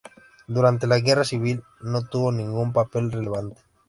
Durante 0.47 0.87
la 0.87 0.97
Guerra 0.99 1.23
civil 1.23 1.61
no 1.81 2.03
tuvo 2.07 2.31
ningún 2.31 2.73
papel 2.73 3.11
relevante. 3.11 3.61